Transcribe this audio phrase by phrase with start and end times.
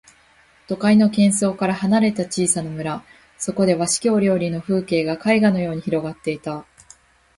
[0.67, 3.05] 都会の喧騒から離れた小さな村、
[3.37, 6.65] そこでは四季折々の風景が絵画のように広がっていた。